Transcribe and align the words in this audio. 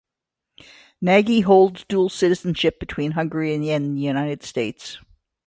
Nagy 0.99 1.41
holds 1.43 1.83
dual 1.85 2.09
citizenship 2.09 2.79
between 2.79 3.11
Hungary 3.11 3.53
and 3.53 3.95
the 3.95 4.01
United 4.01 4.41
States. 4.41 4.97